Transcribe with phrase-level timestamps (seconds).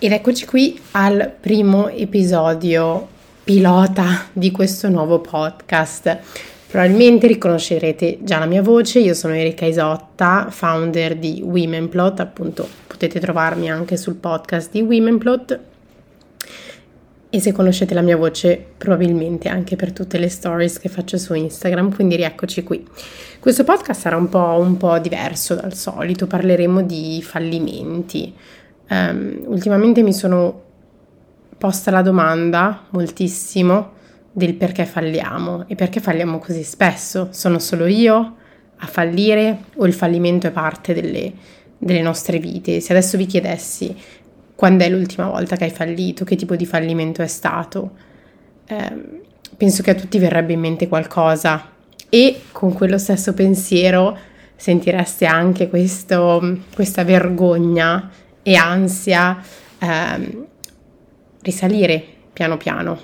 [0.00, 3.08] Ed eccoci qui al primo episodio
[3.42, 6.18] pilota di questo nuovo podcast.
[6.68, 13.18] Probabilmente riconoscerete già la mia voce, io sono Erika Isotta, founder di Womenplot, appunto potete
[13.18, 15.60] trovarmi anche sul podcast di Womenplot
[17.30, 21.34] e se conoscete la mia voce probabilmente anche per tutte le stories che faccio su
[21.34, 22.86] Instagram, quindi rieccoci qui.
[23.40, 28.32] Questo podcast sarà un po', un po diverso dal solito, parleremo di fallimenti,
[28.90, 30.62] Um, ultimamente mi sono
[31.58, 33.96] posta la domanda moltissimo
[34.32, 37.28] del perché falliamo e perché falliamo così spesso.
[37.32, 38.36] Sono solo io
[38.76, 41.32] a fallire o il fallimento è parte delle,
[41.76, 42.80] delle nostre vite?
[42.80, 43.94] Se adesso vi chiedessi
[44.54, 47.90] quando è l'ultima volta che hai fallito, che tipo di fallimento è stato,
[48.66, 49.20] eh,
[49.56, 51.70] penso che a tutti verrebbe in mente qualcosa
[52.08, 54.16] e con quello stesso pensiero
[54.56, 58.10] sentireste anche questo, questa vergogna
[58.48, 59.38] e ansia
[59.78, 60.46] ehm,
[61.42, 62.02] risalire
[62.32, 62.98] piano piano,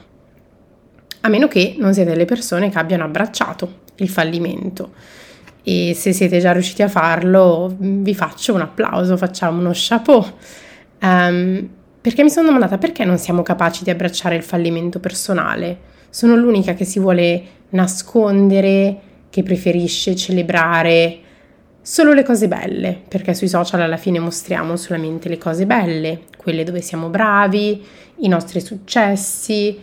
[1.20, 4.94] a meno che non siete delle persone che abbiano abbracciato il fallimento.
[5.62, 10.24] E se siete già riusciti a farlo, vi faccio un applauso, facciamo uno chapeau.
[11.02, 11.68] Um,
[12.00, 15.78] perché mi sono domandata perché non siamo capaci di abbracciare il fallimento personale.
[16.08, 18.98] Sono l'unica che si vuole nascondere,
[19.28, 21.18] che preferisce celebrare
[21.86, 26.64] Solo le cose belle, perché sui social alla fine mostriamo solamente le cose belle, quelle
[26.64, 27.84] dove siamo bravi,
[28.20, 29.78] i nostri successi,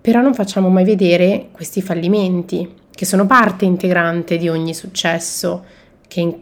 [0.00, 5.64] però non facciamo mai vedere questi fallimenti, che sono parte integrante di ogni successo
[6.06, 6.36] che, in-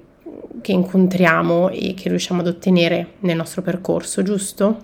[0.60, 4.82] che incontriamo e che riusciamo ad ottenere nel nostro percorso, giusto?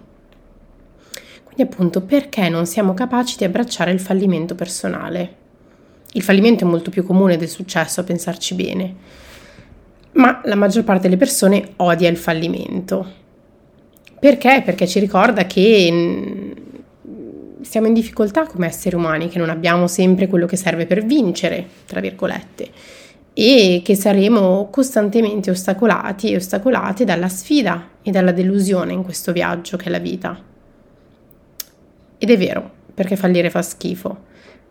[1.44, 5.38] Quindi appunto perché non siamo capaci di abbracciare il fallimento personale?
[6.19, 8.94] Il fallimento è molto più comune del successo, a pensarci bene,
[10.14, 13.06] ma la maggior parte delle persone odia il fallimento.
[14.19, 14.62] Perché?
[14.64, 16.50] Perché ci ricorda che mm,
[17.61, 21.64] siamo in difficoltà come esseri umani, che non abbiamo sempre quello che serve per vincere,
[21.86, 22.68] tra virgolette,
[23.33, 29.77] e che saremo costantemente ostacolati e ostacolate dalla sfida e dalla delusione in questo viaggio
[29.77, 30.36] che è la vita.
[32.18, 34.27] Ed è vero, perché fallire fa schifo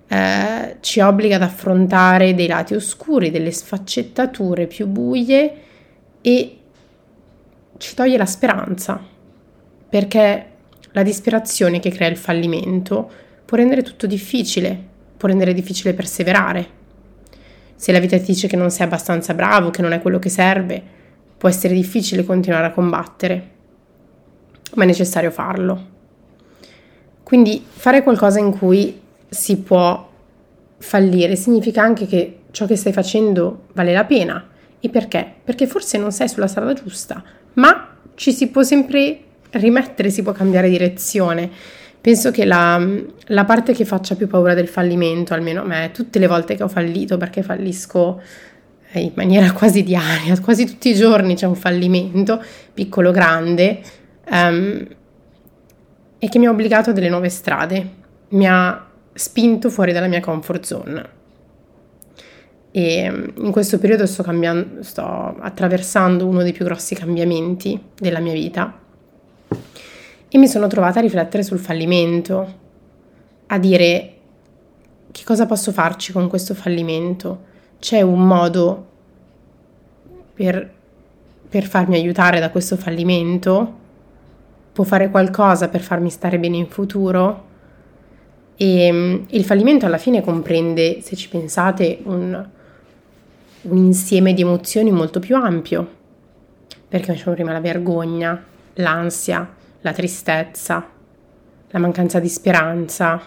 [0.07, 5.53] eh, ci obbliga ad affrontare dei lati oscuri, delle sfaccettature più buie
[6.21, 6.57] e
[7.77, 8.99] ci toglie la speranza,
[9.89, 10.45] perché
[10.91, 13.09] la disperazione che crea il fallimento
[13.45, 14.77] può rendere tutto difficile,
[15.15, 16.75] può rendere difficile perseverare.
[17.75, 20.29] Se la vita ti dice che non sei abbastanza bravo, che non è quello che
[20.29, 20.81] serve,
[21.37, 23.49] può essere difficile continuare a combattere,
[24.73, 25.95] ma è necessario farlo.
[27.21, 30.09] Quindi fare qualcosa in cui si può
[30.79, 34.47] fallire significa anche che ciò che stai facendo vale la pena.
[34.79, 35.33] E perché?
[35.43, 37.23] Perché forse non sei sulla strada giusta,
[37.53, 39.19] ma ci si può sempre
[39.51, 41.49] rimettere, si può cambiare direzione.
[41.99, 42.79] Penso che la,
[43.25, 46.63] la parte che faccia più paura del fallimento, almeno a me, tutte le volte che
[46.63, 48.21] ho fallito, perché fallisco
[48.91, 52.41] eh, in maniera quasi diaria, quasi tutti i giorni c'è un fallimento,
[52.73, 53.81] piccolo o grande,
[54.29, 54.87] um,
[56.19, 57.89] e che mi ha obbligato a delle nuove strade,
[58.29, 58.86] mi ha
[59.17, 61.09] spinto fuori dalla mia comfort zone.
[62.71, 68.19] E mm, in questo periodo sto, cambiando, sto attraversando uno dei più grossi cambiamenti della
[68.19, 68.79] mia vita
[70.29, 72.53] e mi sono trovata a riflettere sul fallimento,
[73.47, 74.13] a dire
[75.11, 77.45] che cosa posso farci con questo fallimento.
[77.79, 78.85] C'è un modo
[80.33, 80.69] per,
[81.49, 83.85] per farmi aiutare da questo fallimento?
[84.73, 87.46] Può fare qualcosa per farmi stare bene in futuro?
[88.59, 92.45] E mm, il fallimento alla fine comprende, se ci pensate, un,
[93.61, 95.95] un insieme di emozioni molto più ampio,
[96.87, 99.47] perché diciamo prima la vergogna, l'ansia,
[99.81, 100.89] la tristezza,
[101.69, 103.21] la mancanza di speranza,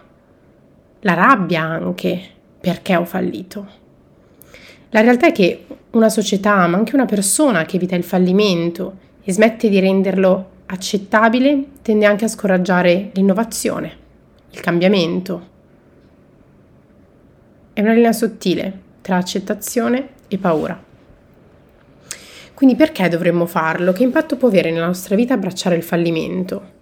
[1.01, 2.21] la rabbia anche,
[2.61, 3.79] perché ho fallito.
[4.91, 9.33] La realtà è che una società, ma anche una persona che evita il fallimento e
[9.33, 14.00] smette di renderlo accettabile, tende anche a scoraggiare l'innovazione
[14.51, 15.49] il cambiamento.
[17.73, 20.89] È una linea sottile tra accettazione e paura.
[22.55, 23.93] Quindi perché dovremmo farlo?
[23.93, 26.79] Che impatto può avere nella nostra vita abbracciare il fallimento?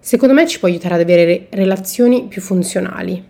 [0.00, 3.22] Secondo me ci può aiutare ad avere relazioni più funzionali,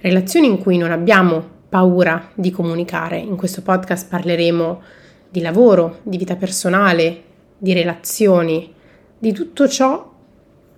[0.00, 3.18] relazioni in cui non abbiamo paura di comunicare.
[3.18, 4.82] In questo podcast parleremo
[5.28, 7.22] di lavoro, di vita personale,
[7.58, 8.74] di relazioni,
[9.18, 10.12] di tutto ciò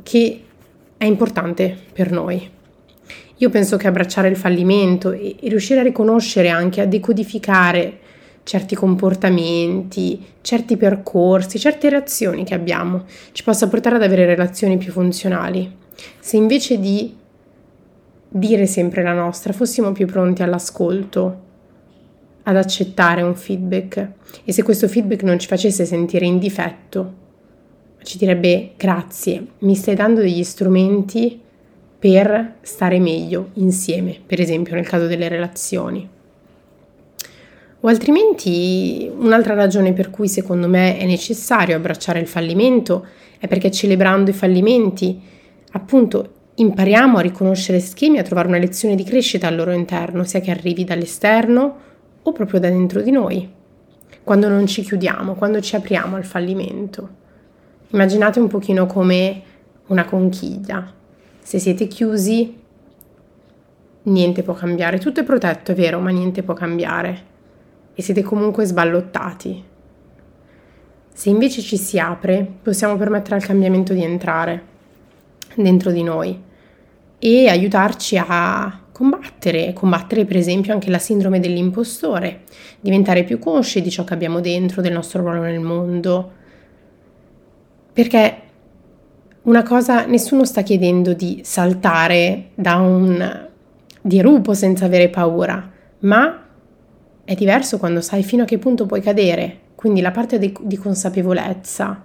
[0.03, 0.45] che
[1.05, 2.51] è importante per noi.
[3.37, 7.99] Io penso che abbracciare il fallimento e, riuscire a riconoscere anche, a decodificare
[8.43, 14.93] certi comportamenti, certi percorsi, certe reazioni che abbiamo ci possa portare ad avere relazioni più
[14.93, 15.71] funzionali.
[16.19, 17.15] Se invece di
[18.29, 21.43] dire sempre la nostra fossimo più pronti all'ascolto,
[22.43, 24.09] ad accettare un feedback
[24.45, 27.23] e se questo feedback non ci facesse sentire in difetto,
[28.05, 31.41] ci direbbe grazie, mi stai dando degli strumenti
[31.99, 36.09] per stare meglio insieme, per esempio nel caso delle relazioni.
[37.81, 43.07] O altrimenti un'altra ragione per cui secondo me è necessario abbracciare il fallimento
[43.39, 45.21] è perché celebrando i fallimenti,
[45.73, 50.41] appunto, impariamo a riconoscere schemi, a trovare una lezione di crescita al loro interno, sia
[50.41, 51.77] che arrivi dall'esterno
[52.23, 53.47] o proprio da dentro di noi.
[54.23, 57.23] Quando non ci chiudiamo, quando ci apriamo al fallimento.
[57.95, 59.43] Immaginate un pochino come
[59.87, 61.03] una conchiglia
[61.45, 62.57] se siete chiusi,
[64.05, 64.99] niente può cambiare.
[64.99, 67.23] Tutto è protetto, è vero, ma niente può cambiare.
[67.95, 69.63] E siete comunque sballottati.
[71.13, 74.63] Se invece ci si apre, possiamo permettere al cambiamento di entrare
[75.55, 76.43] dentro di noi
[77.19, 82.45] e aiutarci a combattere, combattere per esempio anche la sindrome dell'impostore,
[82.81, 86.43] diventare più consci di ciò che abbiamo dentro, del nostro ruolo nel mondo.
[87.95, 88.37] Perché
[89.43, 93.49] una cosa, nessuno sta chiedendo di saltare da un
[94.01, 95.71] dirupo senza avere paura,
[96.01, 96.45] ma
[97.23, 100.77] è diverso quando sai fino a che punto puoi cadere, quindi la parte di, di
[100.77, 102.03] consapevolezza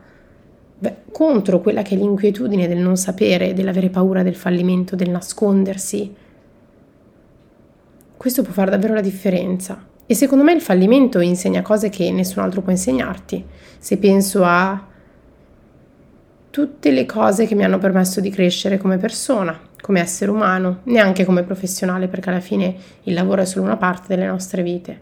[0.77, 6.13] beh, contro quella che è l'inquietudine del non sapere, dell'avere paura del fallimento, del nascondersi.
[8.15, 9.87] Questo può fare davvero la differenza.
[10.05, 13.43] E secondo me il fallimento insegna cose che nessun altro può insegnarti.
[13.79, 14.87] Se penso a
[16.49, 21.25] tutte le cose che mi hanno permesso di crescere come persona, come essere umano, neanche
[21.25, 25.01] come professionale, perché alla fine il lavoro è solo una parte delle nostre vite,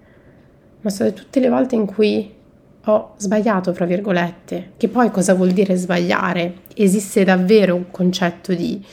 [0.81, 2.33] ma sono tutte le volte in cui
[2.85, 6.59] ho sbagliato, fra virgolette, che poi cosa vuol dire sbagliare?
[6.75, 8.83] Esiste davvero un concetto di,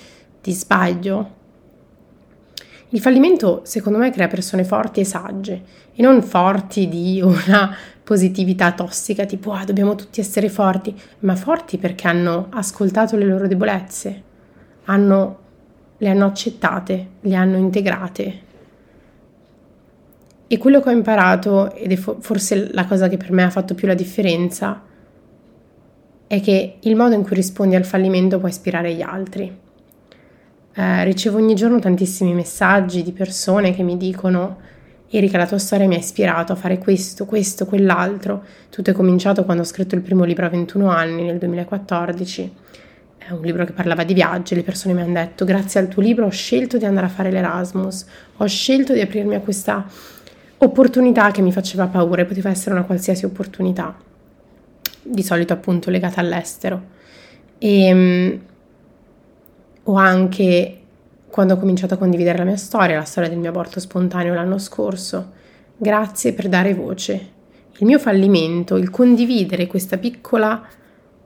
[0.40, 1.42] di sbaglio?
[2.88, 5.62] Il fallimento, secondo me, crea persone forti e sagge,
[5.94, 7.74] e non forti di una
[8.04, 13.48] positività tossica, tipo ah, dobbiamo tutti essere forti, ma forti perché hanno ascoltato le loro
[13.48, 14.22] debolezze,
[14.84, 15.38] hanno,
[15.96, 18.42] le hanno accettate, le hanno integrate.
[20.46, 23.74] E quello che ho imparato, ed è forse la cosa che per me ha fatto
[23.74, 24.82] più la differenza,
[26.26, 29.62] è che il modo in cui rispondi al fallimento può ispirare gli altri.
[30.76, 34.58] Eh, ricevo ogni giorno tantissimi messaggi di persone che mi dicono
[35.16, 38.42] Erika, la tua storia mi ha ispirato a fare questo, questo, quell'altro.
[38.68, 42.52] Tutto è cominciato quando ho scritto il primo libro a 21 anni, nel 2014.
[43.16, 44.56] È un libro che parlava di viaggi.
[44.56, 47.30] Le persone mi hanno detto: Grazie al tuo libro ho scelto di andare a fare
[47.30, 48.04] l'Erasmus,
[48.38, 49.86] ho scelto di aprirmi a questa
[50.58, 53.96] opportunità che mi faceva paura e poteva essere una qualsiasi opportunità,
[55.00, 56.82] di solito appunto legata all'estero.
[57.58, 58.40] E um,
[59.84, 60.78] ho anche
[61.34, 64.56] quando ho cominciato a condividere la mia storia, la storia del mio aborto spontaneo l'anno
[64.58, 65.32] scorso.
[65.76, 67.30] Grazie per dare voce.
[67.78, 70.64] Il mio fallimento, il condividere questa piccola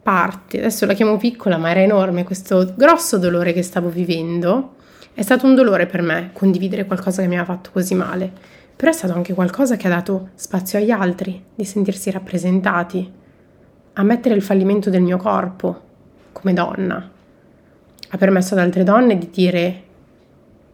[0.02, 4.76] parte, adesso la chiamo piccola ma era enorme, questo grosso dolore che stavo vivendo,
[5.12, 8.32] è stato un dolore per me condividere qualcosa che mi aveva fatto così male,
[8.74, 13.12] però è stato anche qualcosa che ha dato spazio agli altri, di sentirsi rappresentati,
[13.92, 15.80] a mettere il fallimento del mio corpo
[16.32, 17.10] come donna.
[18.08, 19.82] Ha permesso ad altre donne di dire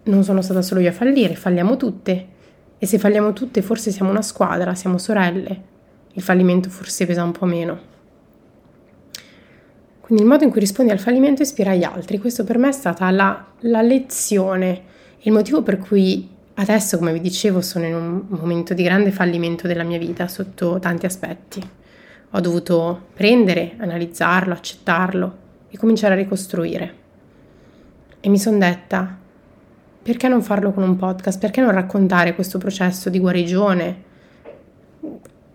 [0.04, 2.28] non sono stata solo io a fallire, falliamo tutte.
[2.78, 5.73] E se falliamo tutte, forse siamo una squadra, siamo sorelle.
[6.12, 7.92] Il fallimento forse pesa un po' meno.
[10.00, 12.18] Quindi il modo in cui rispondi al fallimento ispira gli altri.
[12.18, 14.82] Questo per me è stata la, la lezione,
[15.20, 19.66] il motivo per cui adesso, come vi dicevo, sono in un momento di grande fallimento
[19.66, 21.66] della mia vita sotto tanti aspetti.
[22.32, 25.37] Ho dovuto prendere, analizzarlo, accettarlo
[25.70, 26.94] e cominciare a ricostruire.
[28.20, 29.18] E mi sono detta,
[30.04, 31.40] perché non farlo con un podcast?
[31.40, 34.02] Perché non raccontare questo processo di guarigione?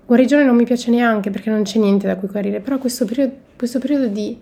[0.08, 3.32] Guarigione non mi piace neanche perché non c'è niente da cui guarire, però questo periodo,
[3.56, 4.36] questo periodo di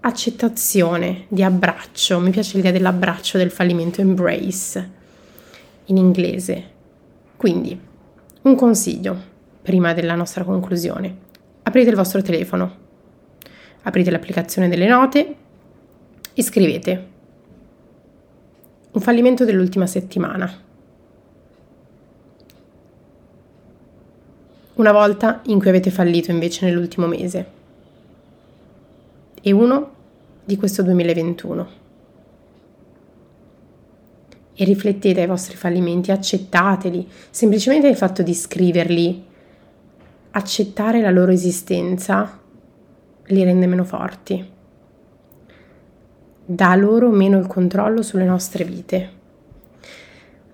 [0.00, 4.90] accettazione, di abbraccio, mi piace l'idea dell'abbraccio del fallimento, embrace
[5.84, 6.64] in inglese.
[7.36, 7.78] Quindi,
[8.42, 9.16] un consiglio
[9.62, 11.16] prima della nostra conclusione.
[11.62, 12.76] Aprite il vostro telefono,
[13.82, 15.36] aprite l'applicazione delle note
[16.34, 17.12] e scrivete
[18.94, 20.62] un fallimento dell'ultima settimana.
[24.74, 27.46] Una volta in cui avete fallito invece nell'ultimo mese.
[29.40, 29.92] E uno
[30.44, 31.68] di questo 2021.
[34.54, 37.08] E riflettete ai vostri fallimenti, accettateli.
[37.30, 39.24] Semplicemente il fatto di scriverli
[40.30, 42.40] accettare la loro esistenza
[43.26, 44.52] li rende meno forti,
[46.44, 49.22] dà loro meno il controllo sulle nostre vite.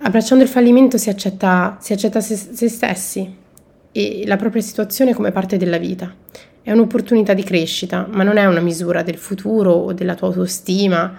[0.03, 3.37] Abbracciando il fallimento si accetta, si accetta se, se stessi
[3.93, 6.15] e la propria situazione come parte della vita.
[6.63, 11.13] È un'opportunità di crescita, ma non è una misura del futuro o della tua autostima,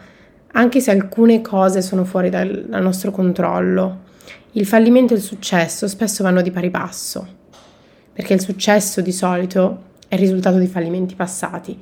[0.54, 4.10] anche se alcune cose sono fuori dal, dal nostro controllo.
[4.54, 7.28] Il fallimento e il successo spesso vanno di pari passo,
[8.14, 11.80] perché il successo di solito è il risultato di fallimenti passati.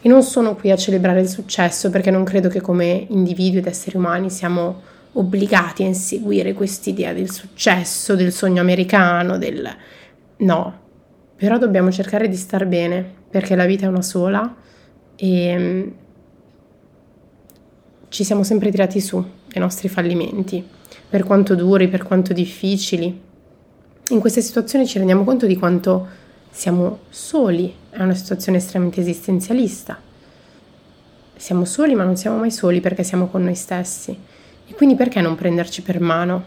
[0.00, 3.68] E non sono qui a celebrare il successo perché non credo che come individui ed
[3.68, 4.82] esseri umani siamo
[5.12, 9.64] obbligati a inseguire quest'idea del successo, del sogno americano, del...
[10.38, 10.78] No,
[11.36, 14.56] però dobbiamo cercare di star bene perché la vita è una sola
[15.14, 15.88] e mm,
[18.08, 20.66] ci siamo sempre tirati su dai nostri fallimenti,
[21.08, 23.20] per quanto duri, per quanto difficili.
[24.08, 26.26] In queste situazioni ci rendiamo conto di quanto
[26.58, 29.96] siamo soli, è una situazione estremamente esistenzialista.
[31.36, 34.10] Siamo soli, ma non siamo mai soli perché siamo con noi stessi.
[34.66, 36.44] E quindi perché non prenderci per mano?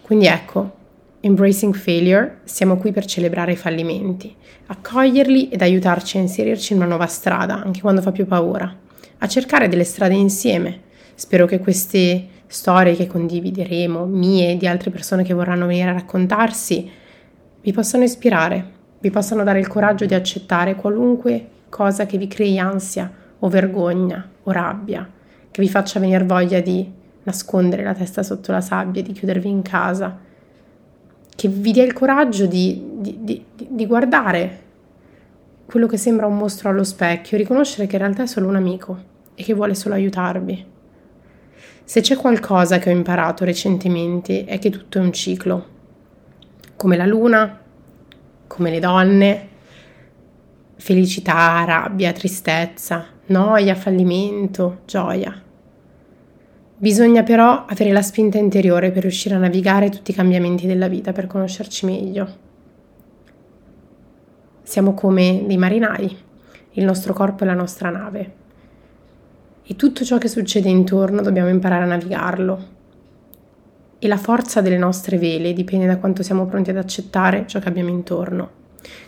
[0.00, 0.76] Quindi ecco,
[1.20, 4.34] Embracing Failure, siamo qui per celebrare i fallimenti,
[4.68, 8.74] accoglierli ed aiutarci a inserirci in una nuova strada, anche quando fa più paura,
[9.18, 10.80] a cercare delle strade insieme.
[11.14, 15.92] Spero che queste storie che condivideremo, mie e di altre persone che vorranno venire a
[15.92, 17.02] raccontarsi,
[17.64, 22.58] vi possano ispirare, vi possano dare il coraggio di accettare qualunque cosa che vi crei
[22.58, 25.08] ansia o vergogna o rabbia,
[25.50, 26.92] che vi faccia venire voglia di
[27.22, 30.18] nascondere la testa sotto la sabbia, di chiudervi in casa,
[31.34, 34.60] che vi dia il coraggio di, di, di, di guardare
[35.64, 39.02] quello che sembra un mostro allo specchio, riconoscere che in realtà è solo un amico
[39.34, 40.66] e che vuole solo aiutarvi.
[41.82, 45.72] Se c'è qualcosa che ho imparato recentemente è che tutto è un ciclo
[46.76, 47.60] come la luna,
[48.46, 49.48] come le donne,
[50.76, 55.42] felicità, rabbia, tristezza, noia, fallimento, gioia.
[56.76, 61.12] Bisogna però avere la spinta interiore per riuscire a navigare tutti i cambiamenti della vita,
[61.12, 62.42] per conoscerci meglio.
[64.62, 66.16] Siamo come dei marinai,
[66.72, 68.42] il nostro corpo è la nostra nave
[69.66, 72.68] e tutto ciò che succede intorno dobbiamo imparare a navigarlo,
[74.04, 77.68] e la forza delle nostre vele dipende da quanto siamo pronti ad accettare ciò che
[77.68, 78.50] abbiamo intorno.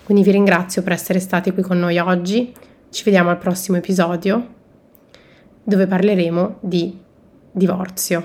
[0.04, 2.50] Quindi vi ringrazio per essere stati qui con noi oggi,
[2.88, 4.54] ci vediamo al prossimo episodio
[5.62, 6.98] dove parleremo di
[7.50, 8.24] divorzio.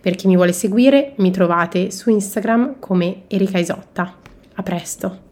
[0.00, 4.16] Per chi mi vuole seguire mi trovate su Instagram come Erika Isotta.
[4.54, 5.23] A presto!